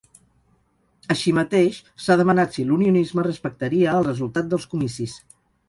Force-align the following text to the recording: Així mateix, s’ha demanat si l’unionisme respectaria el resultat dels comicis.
Així 1.15 1.33
mateix, 1.39 1.77
s’ha 2.05 2.17
demanat 2.23 2.57
si 2.59 2.67
l’unionisme 2.71 3.29
respectaria 3.29 3.95
el 4.01 4.09
resultat 4.11 4.51
dels 4.55 4.69
comicis. 4.77 5.19